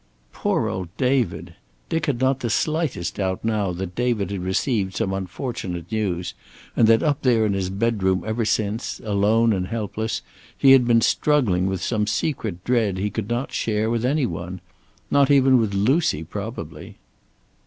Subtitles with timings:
[0.33, 1.53] Poor old David!
[1.87, 6.33] Dick had not the slightest doubt now that David had received some unfortunate news,
[6.75, 10.23] and that up there in his bedroom ever since, alone and helpless,
[10.57, 14.59] he had been struggling with some secret dread he could not share with any one.
[15.11, 16.95] Not even with Lucy, probably.